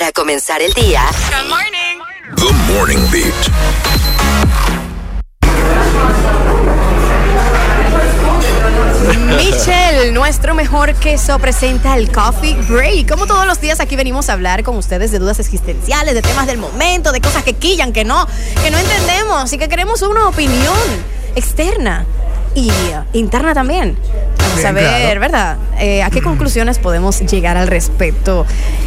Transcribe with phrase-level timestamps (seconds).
[0.00, 1.02] para comenzar el día.
[1.28, 1.98] Good morning.
[2.36, 3.34] The Morning Beat.
[9.36, 13.10] Michelle, nuestro mejor queso, presenta el Coffee Break.
[13.10, 16.46] Como todos los días aquí venimos a hablar con ustedes de dudas existenciales, de temas
[16.46, 18.26] del momento, de cosas que quillan, que no,
[18.62, 20.78] que no entendemos y que queremos una opinión
[21.34, 22.06] externa
[22.54, 22.70] y
[23.12, 23.98] interna también.
[24.50, 25.20] Vamos a ver, claro.
[25.20, 25.56] ¿verdad?
[25.78, 28.44] Eh, ¿A qué conclusiones podemos llegar al respecto?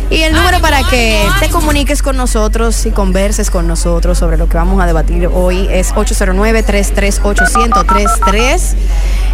[0.10, 4.48] Y el número para que te comuniques con nosotros y converses con nosotros sobre lo
[4.48, 8.76] que vamos a debatir hoy es 809-338-1033.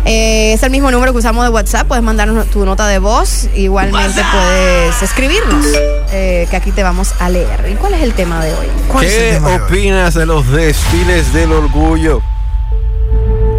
[0.06, 1.88] Eh, es el mismo número que usamos de WhatsApp.
[1.88, 3.50] Puedes mandarnos tu nota de voz.
[3.56, 5.66] Igualmente puedes escribirnos,
[6.12, 7.68] eh, que aquí te vamos a leer.
[7.70, 8.68] ¿Y cuál es el tema de hoy?
[8.88, 12.22] ¿Cuál es el ¿Qué opinas de los desfiles del orgullo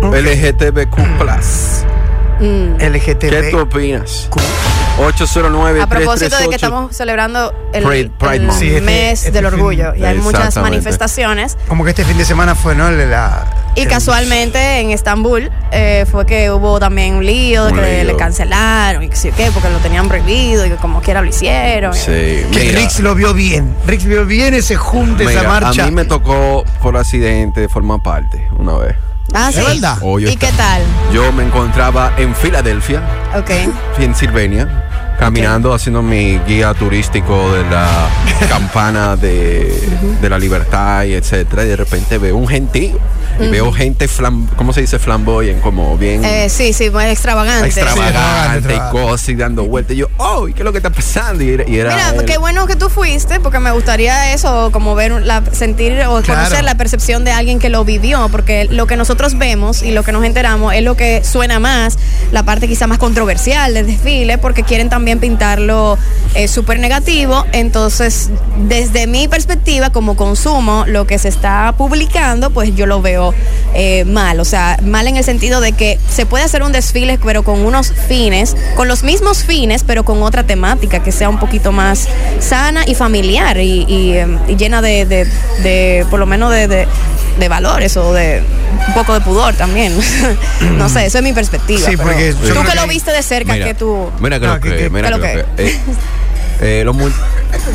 [0.03, 1.90] LGTBQ+.
[2.41, 2.81] Mm.
[2.81, 3.19] LGTB.
[3.31, 4.29] ¿Qué tú opinas?
[4.99, 8.59] 809 A propósito de que estamos celebrando el, Pride- Pride el Month.
[8.59, 11.57] Sí, este- mes este del fin- orgullo y hay muchas manifestaciones.
[11.69, 12.91] Como que este fin de semana fue, ¿no?
[12.91, 17.79] La, Y el- casualmente en Estambul eh, fue que hubo también un lío de Un
[17.79, 18.13] que lío.
[18.13, 21.29] le cancelaron y que sí qué, porque lo tenían prohibido y que como quiera lo
[21.29, 21.95] hicieron.
[21.95, 23.75] Sí, Que Rix lo vio bien.
[23.87, 25.85] Rix vio bien ese junte, esa marcha.
[25.85, 28.97] a mí me tocó por accidente formar parte una vez.
[29.33, 29.63] Ah, ¿Es sí.
[29.65, 29.99] verdad?
[30.03, 30.83] Oh, ¿Y qué tal?
[31.13, 33.01] Yo me encontraba en Filadelfia,
[33.37, 33.51] Ok.
[33.97, 38.09] Pensilvania, caminando, haciendo mi guía turístico de la
[38.49, 39.73] campana de,
[40.21, 42.99] de la libertad y etcétera, y de repente veo un gentío.
[43.39, 44.99] Y veo gente, flam, ¿cómo se dice?
[44.99, 47.67] Flamboyant, como bien Eh, sí, sí, muy extravagante.
[47.69, 49.95] extravagante extravagante, y cosas y dando vueltas.
[49.95, 51.43] Y yo, oh, ¿y qué es lo que está pasando?
[51.45, 52.25] Y era, y era Mira, él.
[52.27, 56.43] qué bueno que tú fuiste, porque me gustaría eso, como ver, la, sentir o Claro.
[56.43, 60.03] conocer la percepción de alguien que lo vivió, porque lo que nosotros vemos y lo
[60.03, 61.99] que nos enteramos es lo que suena más,
[62.33, 65.97] la parte quizá más controversial del desfile, porque quieren también pintarlo
[66.35, 67.45] eh, súper negativo.
[67.53, 68.31] Entonces,
[68.69, 73.20] desde mi perspectiva, como consumo, lo que se está publicando, pues yo lo veo
[73.75, 74.41] eh, mal.
[74.41, 77.61] O sea, mal en el sentido de que se puede hacer un desfile, pero con
[77.65, 82.09] unos fines, con los mismos fines, pero con otra temática que sea un poquito más
[82.41, 84.17] sana y familiar y, y,
[84.49, 85.27] y llena de, de-
[85.63, 86.89] de, por lo menos, de, de-
[87.39, 88.43] de valores o de
[88.89, 89.95] un poco de pudor también.
[90.77, 91.89] no sé, eso es mi perspectiva.
[91.89, 94.11] Sí, porque tú que que- lo viste de cerca, Mira, que tú...
[94.21, 95.63] Mira que lo que- que, que- mira ¿qué que lo lo que.
[95.63, 95.79] eh,
[96.61, 96.97] eh, los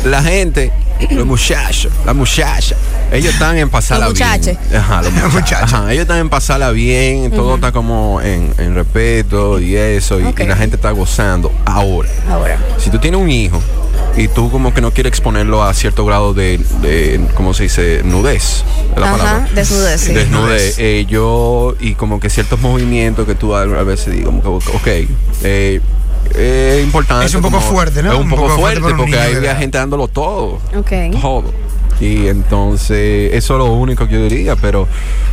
[0.04, 0.70] la gente,
[1.10, 2.76] los muchachos, las muchachas,
[3.12, 4.58] ellos están en pasarla Los bien.
[4.74, 5.72] Ajá, los muchachos.
[5.72, 10.32] Ajá, ellos están en pasarla bien, todo está como en, en respeto y eso, y-
[10.46, 11.52] la gente está gozando.
[11.64, 12.58] Ahora, Ahora.
[12.78, 13.60] si tú tienes un hijo
[14.16, 18.00] y tú como que no quieres exponerlo a cierto grado de, de ¿cómo se dice?
[18.02, 18.64] Nudez.
[18.96, 19.48] la Ajá, palabra.
[19.54, 20.12] desnudez, sí.
[20.14, 20.76] Desnudez.
[20.78, 24.70] Eh, yo, y como que ciertos movimientos que tú a, a veces digo, como que,
[24.70, 25.08] ok,
[25.42, 25.80] eh,
[26.34, 27.26] es importante.
[27.26, 28.12] Es un poco como- fuerte, ¿no?
[28.12, 29.58] Es un, Un poco, poco fuerte porque edad.
[29.58, 30.58] gente dándolo todo.
[30.76, 30.92] Ok.
[31.20, 31.52] Todo.
[31.98, 34.86] Y entonces, eso es lo único que yo diría, pero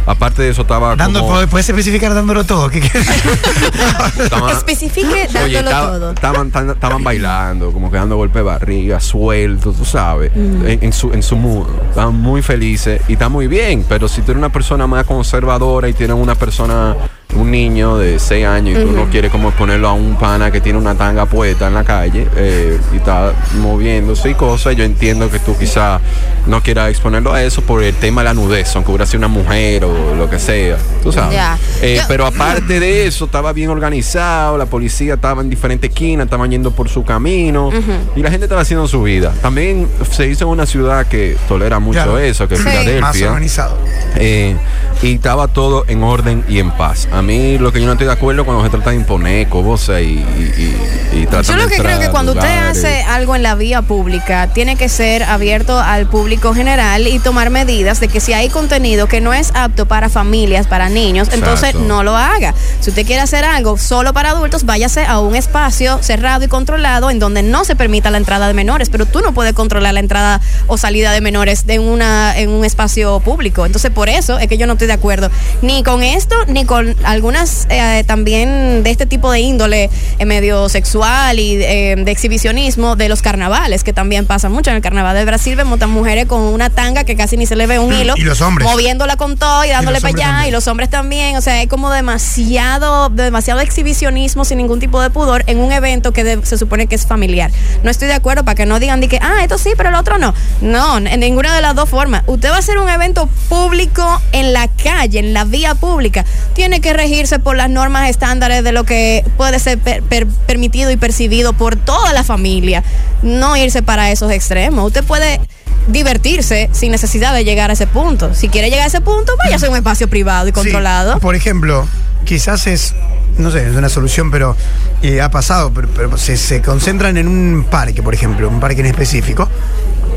[0.05, 1.33] aparte de eso estaba Dando, como...
[1.33, 2.69] ¿puedes- ¿Puedes especificar dándolo todo?
[2.69, 2.79] ¿Qué
[4.51, 6.11] Especifique dándolo todo.
[6.13, 11.11] Estaban, estaban bailando, como que dando golpe de barriga, sueltos, tú sabes, en, en su,
[11.13, 11.67] en su mood.
[11.89, 15.89] Estaban muy felices y está muy bien, pero si tú eres una persona más conservadora
[15.89, 16.95] y tienes una persona,
[17.35, 20.61] un niño de 6 años y tú no quieres como ponerlo a un pana que
[20.61, 25.29] tiene una tanga puesta en la calle eh, y está moviéndose y cosas, yo entiendo
[25.29, 25.99] que tú quizá
[26.47, 29.27] no quieras exponerlo a eso por el tema de la nudez, aunque hubiera sido una
[29.29, 31.39] mujer o lo que sea, tú sabes.
[31.81, 36.25] Eh, Yo- pero aparte de eso, estaba bien organizado, la policía estaba en diferentes esquinas,
[36.25, 37.69] estaban yendo por su camino
[38.15, 39.33] y la gente estaba haciendo su vida.
[39.41, 42.17] También se hizo en una ciudad que tolera mucho Claro.
[42.19, 42.65] eso, que es Sí.
[42.67, 43.27] Más Filadelfia.
[43.27, 43.77] organizado.
[44.15, 44.55] Eh,
[45.01, 47.07] y estaba todo en orden y en paz.
[47.11, 50.01] A mí lo que yo no estoy de acuerdo cuando se trata de imponer cosas
[50.01, 50.75] y, y,
[51.13, 53.81] y, y tratan Yo lo que creo que cuando usted hace algo en la vía
[53.81, 58.49] pública, tiene que ser abierto al público general y tomar medidas de que si hay
[58.49, 62.53] contenido que no es apto para familias, para niños, entonces no lo haga.
[62.79, 67.09] Si usted quiere hacer algo solo para adultos, váyase a un espacio cerrado y controlado
[67.09, 69.99] en donde no se permita la entrada de menores, pero tú no puedes controlar la
[69.99, 73.65] entrada o salida de menores de una en un espacio público.
[73.65, 75.29] Entonces, por eso es que yo no estoy de acuerdo
[75.61, 79.89] ni con esto ni con algunas eh, también de este tipo de índole
[80.19, 84.69] eh, medio sexual y eh, de exhibicionismo de los carnavales, que también pasa mucho.
[84.69, 87.55] En el carnaval de Brasil vemos a mujeres con una tanga que casi ni se
[87.55, 88.13] le ve un hilo.
[88.17, 88.67] Y los hombres.
[88.67, 90.25] Moviéndola con todo y dándole para allá.
[90.27, 90.47] también.
[90.49, 91.37] Y los hombres también.
[91.37, 96.11] O sea, hay como demasiado, demasiado exhibicionismo sin ningún tipo de pudor en un evento
[96.13, 97.51] que de- se supone que es familiar.
[97.83, 99.95] No estoy de acuerdo para que no digan de que, ah, esto sí, pero el
[99.95, 100.33] otro no.
[100.61, 102.23] No, en ninguna de las dos formas.
[102.27, 106.25] Usted va a hacer un evento público en la calle, en la vía pública.
[106.53, 110.89] Tiene que regirse por las normas estándares de lo que puede ser per- per- permitido
[110.91, 112.83] y percibido por toda la familia.
[113.21, 114.85] No irse para esos extremos.
[114.87, 115.39] Usted puede
[115.87, 118.33] divertirse sin necesidad de llegar a ese punto.
[118.33, 121.19] Si quiere llegar a ese punto, váyase a un espacio privado y Sí, controlado.
[121.19, 121.85] por ejemplo,
[122.25, 122.93] quizás es,
[123.37, 124.55] no sé, es una solución, pero
[125.01, 128.79] eh, ha pasado, pero, pero se, se concentran en un parque, por ejemplo, un parque
[128.79, 129.49] en específico.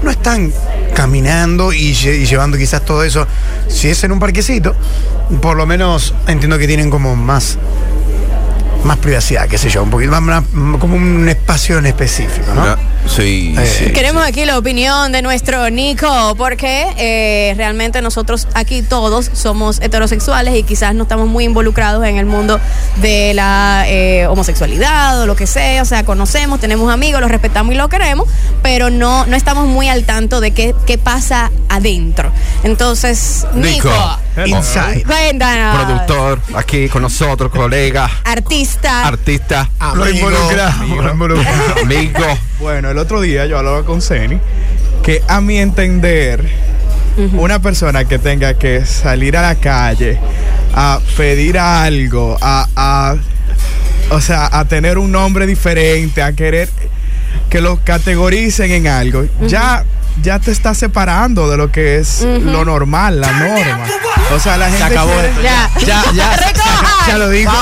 [0.03, 0.53] No están
[0.95, 3.27] caminando y, lle- y llevando quizás todo eso.
[3.69, 4.75] Si es en un parquecito,
[5.41, 7.59] por lo menos entiendo que tienen como más
[8.85, 10.45] más privacidad, qué sé yo, un poquito más,
[10.79, 12.63] como un espacio en específico, ¿no?
[13.07, 13.93] Sí, Eh, sí.
[13.93, 20.55] Queremos aquí la opinión de nuestro Nico, porque eh, realmente nosotros aquí todos somos heterosexuales
[20.55, 22.61] y quizás no estamos muy involucrados en el mundo
[22.97, 25.83] de la eh, homosexualidad o lo que sea.
[25.83, 28.29] O sea, conocemos, tenemos amigos, los respetamos y lo queremos,
[28.63, 32.33] pero no, no estamos muy al tanto de qué, qué pasa adentro.
[32.65, 34.19] Entonces, Nico, Nico.
[34.45, 35.05] Inside.
[35.05, 35.85] cuéntanos.
[35.85, 39.07] Productor, aquí con nosotros, colega, Artista.
[39.07, 41.03] artista, Lo Amigo, involucramos, amigo.
[41.03, 41.83] lo involucramos.
[41.83, 42.39] amigo.
[42.61, 44.39] Bueno, el otro día yo hablaba con Ceni
[45.03, 46.45] que a mi entender,
[47.33, 50.19] una persona que tenga que salir a la calle
[50.75, 53.15] a pedir algo, a, a-
[54.11, 56.69] o sea, a tener un nombre diferente, a querer
[57.49, 59.85] que lo categoricen en algo, ya
[60.23, 63.85] ya te estás separando de lo que es lo normal, la norma.
[64.35, 65.71] O sea, la gente acabó quiere- esto, Ya.
[65.87, 66.37] ya, ya.
[67.09, 67.53] Ya lo dijo,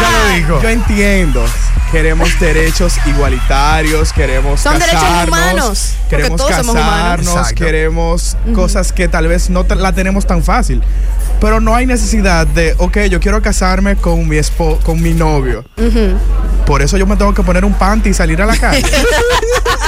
[0.00, 0.62] ya lo dijo.
[0.62, 1.44] yo entiendo.
[1.92, 7.26] Queremos derechos igualitarios, queremos Son derechos casarnos, humanos, queremos todos somos humanos.
[7.26, 10.82] casarnos, queremos cosas que tal vez no la tenemos tan fácil.
[11.40, 15.64] Pero no hay necesidad de, ok, yo quiero casarme con mi espo con mi novio.
[16.66, 18.82] Por eso yo me tengo que poner un panty y salir a la calle.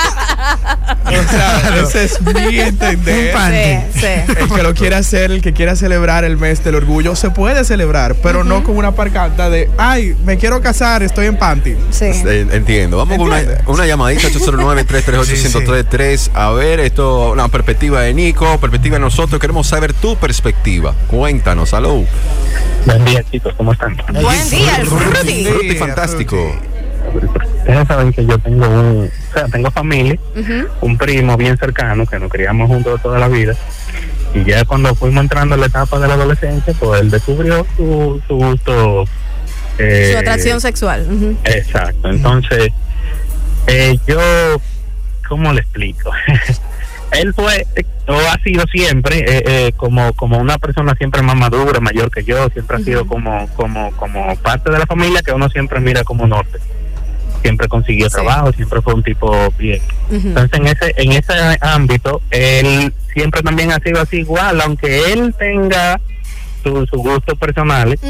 [1.07, 3.35] o sea, ese es mi entender.
[3.35, 3.59] Un panty.
[3.93, 4.07] Sí, sí.
[4.39, 7.65] El que lo quiera hacer, el que quiera celebrar el mes del orgullo, se puede
[7.65, 11.75] celebrar, pero no con una parcanta de, ay, me quiero casar, estoy en panty.
[11.91, 12.07] Sí.
[12.07, 12.97] Eh, Entiendo.
[12.99, 16.31] Vamos con una, una llamadita 809-338-1033.
[16.35, 19.41] A ver, esto, una perspectiva de Nico, perspectiva de nosotros.
[19.41, 20.95] Queremos saber tu perspectiva.
[21.09, 22.05] Cuéntanos, aló.
[22.87, 23.97] Buen día, chicos, ¿cómo están?
[24.13, 25.45] Buen día, el Fruity.
[25.45, 26.57] Frutti fantástico.
[27.15, 30.19] Ustedes saben que yo tengo un, o sea, tengo familia,
[30.81, 33.55] un primo bien cercano que nos criamos juntos toda la vida.
[34.35, 38.21] Y ya cuando fuimos entrando en la etapa de la adolescencia, pues él descubrió su,
[38.27, 39.05] su gusto.
[39.79, 41.07] eh, Su atracción sexual.
[41.45, 42.11] Exacto.
[42.11, 42.69] Entonces,
[43.67, 44.21] eh, yo,
[45.29, 46.11] ¿cómo le explico?
[47.11, 51.37] Él fue, eh, o ha sido siempre, eh, eh, como, como una persona siempre más
[51.37, 55.33] madura, mayor que yo, siempre ha sido como, como, como parte de la familia que
[55.33, 56.59] uno siempre mira como norte.
[57.43, 58.15] Siempre consiguió Sí.
[58.15, 59.81] trabajo, siempre fue un tipo bien.
[60.11, 65.35] Entonces, en ese, en ese ámbito, él siempre también ha sido así igual, aunque él
[65.39, 66.01] tenga
[66.63, 68.01] su, su gustos personales,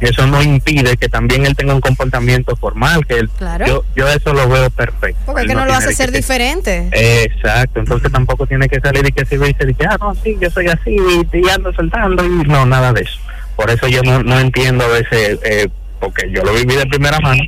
[0.00, 3.64] eso no impide que también él tenga un comportamiento formal, que él, Claro.
[3.66, 5.20] yo, yo eso lo veo perfecto.
[5.24, 6.88] Porque Él que no lo hace ser diferente.
[6.92, 10.14] Exacto, entonces tampoco tiene que salir y que se ve y se dice, ah, no,
[10.22, 10.96] sí, yo soy así
[11.32, 13.18] y, ando saltando y no, nada de eso.
[13.56, 15.68] Por eso yo no, no entiendo a veces, eh,
[16.00, 17.40] porque yo lo viví de primera mano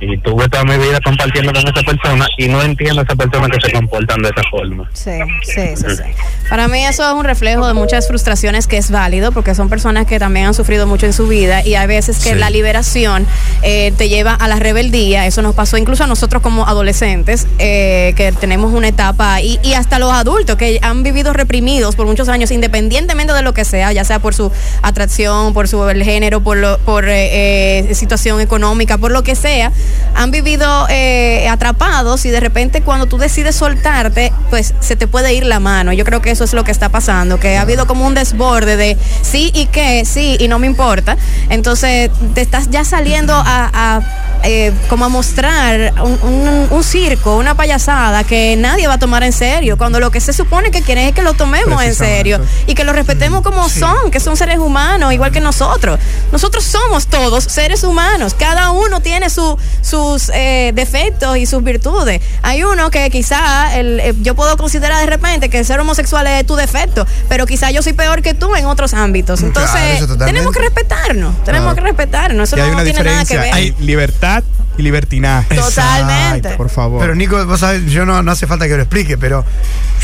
[0.00, 3.48] y tuve toda mi vida compartiendo con esa persona y no entiendo a esa persona
[3.48, 4.88] que se comportan de esa forma.
[4.94, 5.10] Sí,
[5.42, 6.02] sí, sí, sí.
[6.48, 10.06] Para mí eso es un reflejo de muchas frustraciones que es válido porque son personas
[10.06, 12.34] que también han sufrido mucho en su vida y hay veces que Sí.
[12.38, 13.26] la liberación
[13.62, 15.26] eh, te lleva a la rebeldía.
[15.26, 19.74] Eso nos pasó incluso a nosotros como adolescentes eh, que tenemos una etapa y, y
[19.74, 23.92] hasta los adultos que han vivido reprimidos por muchos años independientemente de lo que sea,
[23.92, 24.50] ya sea por su
[24.82, 29.34] atracción, por su el género, por, lo, por eh, eh, situación económica, por lo que
[29.34, 29.72] sea,
[30.14, 35.34] han vivido eh, atrapados y de repente cuando tú decides soltarte, pues se te puede
[35.34, 35.92] ir la mano.
[35.92, 38.76] Yo creo que eso es lo que está pasando, que ha habido como un desborde
[38.76, 41.16] de sí y qué, sí y no me importa.
[41.48, 44.00] Entonces te estás ya saliendo a, a,
[44.42, 49.22] eh, como a mostrar un, un- un circo, una payasada que nadie va a tomar
[49.22, 52.40] en serio, cuando lo que se supone que quieren es que lo tomemos en serio
[52.66, 55.98] y que lo respetemos como son, que son seres humanos, igual que nosotros.
[56.32, 62.20] Nosotros somos todos seres humanos, cada uno tiene su, sus eh, defectos y sus virtudes.
[62.42, 66.46] Hay uno que quizá el, eh, yo puedo considerar de repente que ser homosexual es
[66.46, 69.42] tu defecto, pero quizá yo soy peor que tú en otros ámbitos.
[69.42, 72.52] Entonces, Claro, tenemos que respetarnos, tenemos que respetarnos.
[72.52, 73.52] Eso no tiene nada que ver.
[73.54, 74.29] hay libertad
[74.78, 75.54] y libertinaje.
[75.56, 76.50] Totalmente.
[76.56, 77.00] Por favor.
[77.00, 79.44] Pero Nico, vos sabés, yo no, no hace falta que lo explique, pero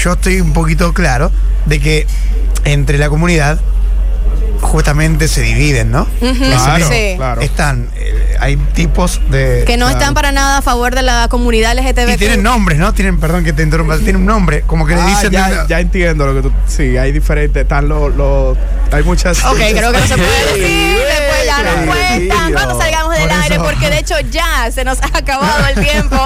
[0.02, 1.30] yo estoy un poquito claro
[1.66, 2.06] de que
[2.64, 3.58] entre la comunidad
[4.60, 6.06] justamente se dividen, ¿no?
[6.18, 7.14] Claro, Sí.
[7.16, 7.40] claro.
[7.40, 9.64] Están, eh, hay tipos de...
[9.66, 12.14] que no están para nada a favor de la comunidad LGTB.
[12.14, 12.92] Y tienen nombres, ¿no?
[12.92, 15.30] Tienen, perdón que te interrumpa, tienen un nombre, como que le Ah, dicen...
[15.30, 16.52] ya, ya entiendo lo que tú.
[16.66, 17.62] Sí, hay diferentes.
[17.62, 18.14] Están los.
[18.16, 18.56] los-
[18.92, 19.44] hay muchas.
[19.44, 21.70] Ok, muchas- creo que no se puede decir, después ya no.
[21.70, 22.52] Ay, cuenta Dios.
[22.52, 23.05] cuando salgamos
[23.56, 23.64] eso.
[23.64, 26.16] porque de hecho ya se nos ha acabado el tiempo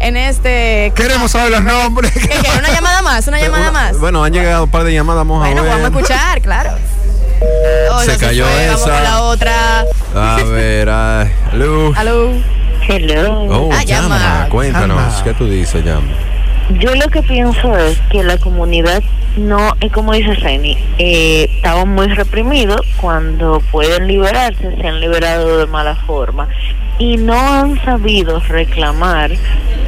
[0.00, 0.92] en este.
[0.94, 2.12] Queremos saber los nombres.
[2.12, 2.58] ¿Qué quiere?
[2.58, 3.26] ¿Una llamada más?
[3.28, 3.98] ¿Una llamada Una- más?
[3.98, 5.72] Bueno, han llegado un par de llamadas, vamos Bueno, a ver.
[5.72, 6.70] vamos a escuchar, claro.
[7.92, 8.90] Oh, Se no cayó fue, Vamos esa.
[8.94, 9.84] con la otra.
[10.14, 11.92] A ver, ay, Lu.
[11.96, 12.32] Aló.
[12.88, 13.40] Hello.
[13.50, 14.48] Oh, Ah, llama, llama.
[14.50, 15.24] cuéntanos, Llama.
[15.24, 16.06] ¿qué tú dices, llama?
[16.70, 19.02] Yo lo que pienso es que la comunidad
[19.38, 25.58] no, es como dice Seni, eh, estaban muy reprimidos cuando pueden liberarse, se han liberado
[25.58, 26.48] de mala forma
[26.98, 29.30] y no han sabido reclamar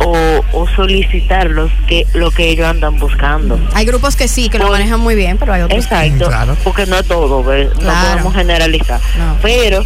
[0.05, 0.17] o,
[0.53, 3.59] o solicitar los que, lo que ellos andan buscando.
[3.75, 5.87] Hay grupos que sí, que lo manejan muy bien, pero hay otros.
[5.87, 6.57] que- Exacto, Claro.
[6.63, 7.69] porque no todo, ¿ves?
[7.75, 8.09] no Claro.
[8.13, 9.01] podemos generalizar.
[9.19, 9.37] No.
[9.43, 9.85] Pero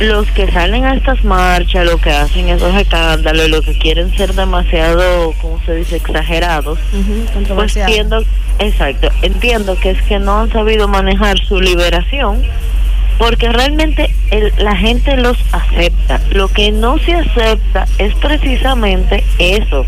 [0.00, 4.34] los que salen a estas marchas, lo que hacen esos escándalos, lo que quieren ser
[4.34, 6.78] demasiado, ¿cómo se dice?, exagerados,
[7.54, 8.24] pues entiendo,
[8.58, 12.42] exacto, entiendo que es que no han sabido manejar su liberación.
[13.18, 16.20] Porque realmente el- la gente los acepta.
[16.32, 19.86] Lo que no se acepta es precisamente eso.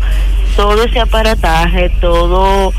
[0.55, 2.71] Todo ese aparataje, todo,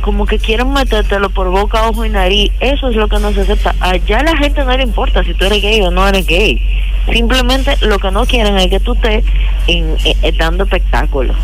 [0.00, 2.52] como que quieren metértelo por boca, ojo y nariz.
[2.60, 3.74] Eso es lo que no se acepta.
[3.80, 6.60] Allá la gente no le importa si tú eres gay o no eres gay.
[7.12, 9.24] Simplemente lo que no quieren es que tú estés
[9.66, 11.36] en, eh, eh, dando espectáculos.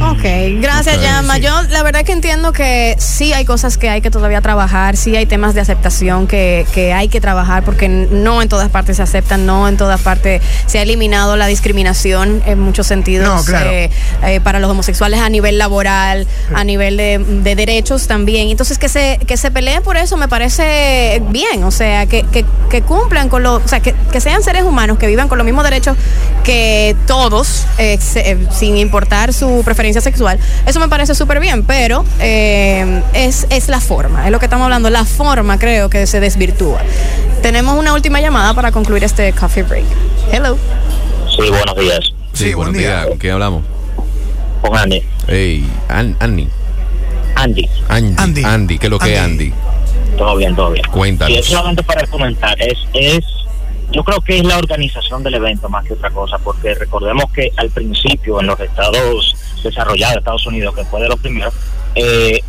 [0.00, 0.22] Ok,
[0.60, 1.34] gracias, Ok, Llama.
[1.36, 1.42] sí.
[1.42, 5.14] Yo la verdad que entiendo que sí hay cosas que hay que todavía trabajar, sí
[5.16, 9.02] hay temas de aceptación que, que hay que trabajar porque no en todas partes se
[9.02, 13.70] aceptan, no en todas partes se ha eliminado la discriminación en muchos sentidos No, claro.
[13.70, 13.90] eh,
[14.24, 18.48] eh, para los homosexuales a nivel laboral, a nivel de, de derechos también.
[18.48, 22.44] Entonces que se, que se peleen por eso me parece bien, o sea, que, que,
[22.70, 25.44] que cumplan con lo, o sea, que, que sean seres humanos, que vivan con los
[25.44, 25.96] mismos derechos
[26.44, 30.38] que todos, eh, se- eh, sin importar su preferencia sexual.
[30.64, 34.64] Eso me parece súper bien, pero eh, es, es la forma, es lo que estamos
[34.66, 36.78] hablando, la forma creo que se desvirtúa.
[37.42, 39.84] Tenemos una última llamada para concluir este coffee break.
[40.30, 40.56] Hello.
[41.28, 41.98] Sí, buenos días.
[42.32, 42.94] Sí, Sí, buenos buen día.
[42.98, 43.64] días, ¿con quién hablamos?
[44.60, 45.02] Con Andy.
[45.26, 46.48] Hey, An- Annie.
[47.34, 47.68] Andy.
[47.88, 48.14] Andy.
[48.18, 48.44] Andy.
[48.44, 49.46] Andy, ¿qué es lo que es Andy.
[49.46, 50.16] Andy?
[50.16, 50.84] Todo bien, todo bien.
[50.92, 51.32] Cuéntanos.
[51.34, 52.54] Sí, es solamente para comentar.
[52.62, 53.24] Es, es,
[53.92, 57.52] yo creo que es la organización del evento más que otra cosa, porque recordemos que
[57.56, 61.54] al principio en los estados desarrollados, Estados Unidos, que fue de los primeros,
[61.94, 62.40] eh,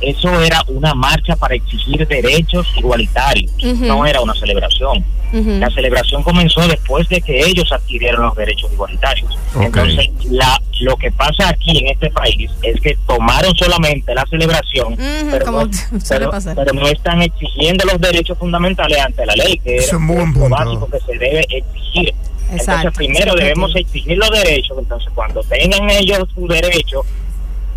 [0.00, 5.04] eso era una marcha para exigir derechos igualitarios, no era una celebración.
[5.32, 9.30] La celebración comenzó después de que ellos adquirieron los derechos igualitarios.
[9.60, 14.96] Entonces, la, lo que pasa aquí en este país es que tomaron solamente la celebración,
[15.30, 15.70] pero, como no,
[16.54, 19.86] pero- no están exigiendo los derechos fundamentales ante la ley, que es
[20.40, 22.14] lo básico que se debe exigir.
[22.52, 27.00] Exacto, Entonces, primero debemos exigir los derechos, entonces cuando tengan ellos su derecho,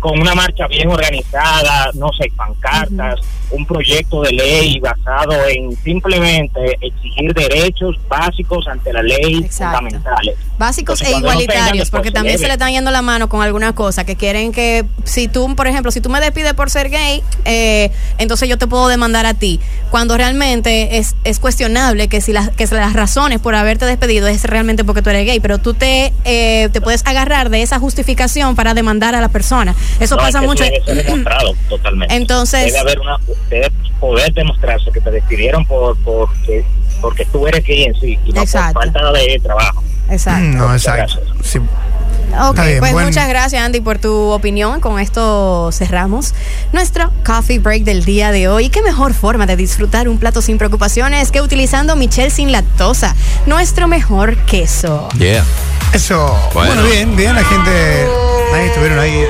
[0.00, 6.76] con una marcha bien organizada, no sé, pancartas, un proyecto de ley basado en simplemente
[6.80, 9.78] exigir derechos básicos ante la ley Exacto.
[9.78, 10.36] fundamentales.
[10.58, 14.04] Básicos Entonces, e igualitarios, porque también se le están yendo la mano con algunas cosas
[14.04, 17.90] que quieren que si tú, por ejemplo, si tú me despides por ser gay, eh,
[18.18, 19.60] entonces yo te puedo demandar a ti,
[19.90, 24.44] cuando realmente es, es cuestionable que si las que las razones por haberte despedido es
[24.44, 28.56] realmente porque tú eres gay, pero tú te eh, te puedes agarrar de esa justificación
[28.56, 29.74] para demandar a la persona.
[30.00, 30.64] Eso No, pasa es que mucho.
[31.68, 32.14] Totalmente.
[32.16, 33.18] Entonces- debe haber una,
[33.50, 36.64] debe poder demostrarse que te despidieron por porque
[37.00, 38.74] porque tú eres gay en sí y no Exacto.
[38.74, 39.82] por falta de trabajo.
[40.10, 40.40] Exacto.
[40.58, 41.20] No, Muchas exacto.
[41.42, 41.58] Sí.
[42.38, 44.80] Ok, bien, pues buen- muchas gracias Andy por tu opinión.
[44.80, 46.34] Con esto cerramos
[46.72, 48.68] nuestro coffee break del día de hoy.
[48.68, 53.14] ¿Qué mejor forma de disfrutar un plato sin preocupaciones que utilizando Michelle sin lactosa,
[53.46, 55.08] nuestro mejor queso?
[55.18, 55.44] Yeah.
[55.92, 56.26] Eso.
[56.52, 56.74] Bueno.
[56.74, 58.06] Bueno, bien, bien, la gente.
[58.54, 59.24] Ahí estuvieron ahí.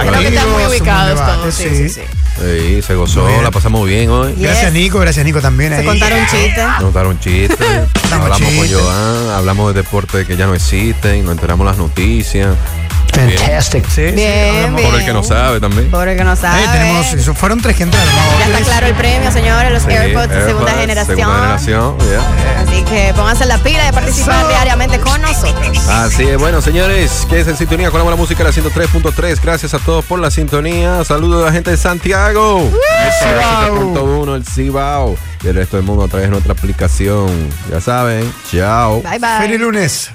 [0.00, 1.54] Creo que están muy ubicados todos.
[1.54, 2.00] Sí, sí, sí.
[2.00, 2.00] Sí,
[2.38, 3.42] se gozó, bien.
[3.42, 4.32] la pasamos bien hoy.
[4.34, 4.42] Yes.
[4.42, 4.98] Gracias, Nico.
[4.98, 5.72] Gracias, Nico, también.
[5.72, 5.86] Se ahí.
[5.86, 6.64] contaron chistes.
[6.64, 7.68] Nos contaron chistes,
[8.12, 8.72] hablamos chistes.
[8.72, 12.56] con Joan, hablamos de deportes que ya no existen, nos enteramos las noticias.
[13.26, 13.88] Fantastic.
[13.88, 14.90] Sí, Bien, bien.
[14.90, 15.90] Por el que no sabe también.
[15.90, 16.60] Por el que no sabe.
[16.60, 18.08] Ahí tenemos, eso fueron tres que entraron.
[18.08, 18.38] ¿no?
[18.38, 21.16] Ya está claro el premio, señores, los Sí, AirPods de segunda generación.
[21.16, 22.62] Segunda generación, yeah.
[22.66, 24.48] Así que pónganse en la pila de participar Eso.
[24.48, 25.88] diariamente con nosotros.
[25.88, 29.40] Así es, bueno, señores, que es en sintonía con la buena música, la 103.3.
[29.42, 31.04] Gracias a todos por la sintonía.
[31.04, 32.70] Saludos a la gente de Santiago.
[33.22, 33.94] Cibao.
[34.26, 35.16] 7.1, el Cibao.
[35.42, 37.28] Y el resto del mundo a través de nuestra aplicación.
[37.70, 39.00] Ya saben, chao.
[39.02, 39.38] Bye bye.
[39.40, 40.10] Feliz lunes.